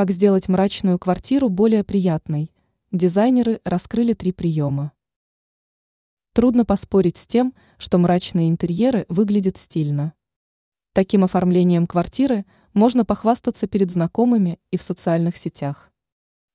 Как 0.00 0.12
сделать 0.12 0.48
мрачную 0.48 0.98
квартиру 0.98 1.50
более 1.50 1.84
приятной? 1.84 2.50
Дизайнеры 2.90 3.60
раскрыли 3.64 4.14
три 4.14 4.32
приема. 4.32 4.92
Трудно 6.32 6.64
поспорить 6.64 7.18
с 7.18 7.26
тем, 7.26 7.52
что 7.76 7.98
мрачные 7.98 8.48
интерьеры 8.48 9.04
выглядят 9.10 9.58
стильно. 9.58 10.14
Таким 10.94 11.22
оформлением 11.24 11.86
квартиры 11.86 12.46
можно 12.72 13.04
похвастаться 13.04 13.66
перед 13.66 13.90
знакомыми 13.90 14.58
и 14.70 14.78
в 14.78 14.82
социальных 14.82 15.36
сетях. 15.36 15.92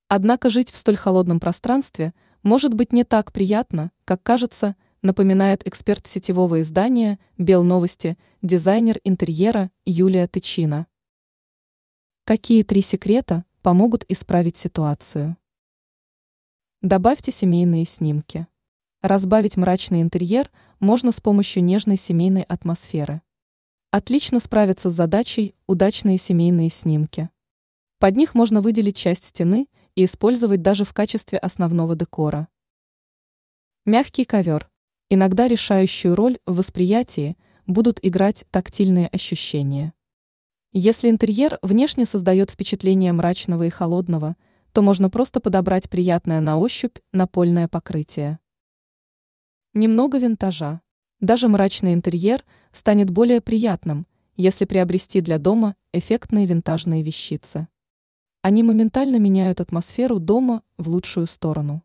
Однако 0.07 0.49
жить 0.49 0.71
в 0.71 0.75
столь 0.75 0.95
холодном 0.95 1.39
пространстве 1.39 2.15
может 2.41 2.73
быть 2.73 2.93
не 2.93 3.03
так 3.03 3.31
приятно, 3.31 3.91
как 4.05 4.23
кажется, 4.23 4.75
напоминает 5.03 5.67
эксперт 5.67 6.07
сетевого 6.07 6.61
издания 6.61 7.19
«Белновости», 7.37 8.17
дизайнер 8.41 8.99
интерьера 9.03 9.69
Юлия 9.85 10.27
Тычина. 10.27 10.87
Какие 12.27 12.63
три 12.63 12.81
секрета 12.81 13.45
помогут 13.61 14.03
исправить 14.07 14.57
ситуацию? 14.57 15.37
Добавьте 16.81 17.31
семейные 17.31 17.85
снимки. 17.85 18.47
Разбавить 19.03 19.57
мрачный 19.57 20.01
интерьер 20.01 20.49
можно 20.79 21.11
с 21.11 21.21
помощью 21.21 21.63
нежной 21.63 21.97
семейной 21.97 22.41
атмосферы. 22.41 23.21
Отлично 23.91 24.39
справятся 24.39 24.89
с 24.89 24.93
задачей 24.95 25.53
удачные 25.67 26.17
семейные 26.17 26.71
снимки. 26.71 27.29
Под 27.99 28.15
них 28.15 28.33
можно 28.33 28.59
выделить 28.59 28.97
часть 28.97 29.25
стены 29.25 29.67
и 29.93 30.03
использовать 30.03 30.63
даже 30.63 30.83
в 30.83 30.93
качестве 30.93 31.37
основного 31.37 31.95
декора. 31.95 32.47
Мягкий 33.85 34.25
ковер. 34.25 34.71
Иногда 35.11 35.47
решающую 35.47 36.15
роль 36.15 36.39
в 36.47 36.55
восприятии 36.55 37.37
будут 37.67 37.99
играть 38.01 38.45
тактильные 38.49 39.09
ощущения. 39.09 39.93
Если 40.77 41.09
интерьер 41.09 41.57
внешне 41.61 42.03
создает 42.03 42.51
впечатление 42.51 43.13
мрачного 43.13 43.63
и 43.63 43.69
холодного, 43.69 44.35
то 44.73 44.81
можно 44.81 45.09
просто 45.09 45.39
подобрать 45.39 45.89
приятное 45.89 46.41
на 46.41 46.57
ощупь 46.57 46.97
напольное 47.13 47.69
покрытие. 47.69 48.39
Немного 49.73 50.17
винтажа. 50.17 50.81
Даже 51.21 51.47
мрачный 51.47 51.93
интерьер 51.93 52.43
станет 52.73 53.09
более 53.09 53.39
приятным, 53.39 54.05
если 54.35 54.65
приобрести 54.65 55.21
для 55.21 55.39
дома 55.39 55.77
эффектные 55.93 56.45
винтажные 56.45 57.03
вещицы. 57.03 57.69
Они 58.41 58.61
моментально 58.61 59.15
меняют 59.15 59.61
атмосферу 59.61 60.19
дома 60.19 60.61
в 60.77 60.89
лучшую 60.89 61.27
сторону. 61.27 61.83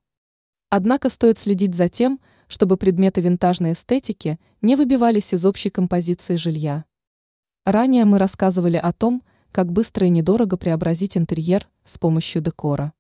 Однако 0.69 1.11
стоит 1.11 1.39
следить 1.39 1.77
за 1.77 1.89
тем, 1.89 2.19
чтобы 2.49 2.77
предметы 2.77 3.21
винтажной 3.21 3.75
эстетики 3.75 4.41
не 4.63 4.75
выбивались 4.75 5.33
из 5.33 5.47
общей 5.47 5.71
композиции 5.71 6.35
жилья. 6.35 6.87
Ранее 7.65 8.05
мы 8.05 8.19
рассказывали 8.19 8.77
о 8.77 8.93
том, 8.93 9.23
как 9.53 9.71
быстро 9.71 10.07
и 10.07 10.11
недорого 10.11 10.57
преобразить 10.57 11.17
интерьер 11.17 11.69
с 11.85 11.99
помощью 11.99 12.41
декора. 12.41 12.93